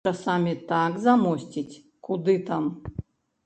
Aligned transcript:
Часамі 0.09 0.53
так 0.71 0.95
замосціць, 1.03 1.79
куды 2.07 2.39
там! 2.51 2.63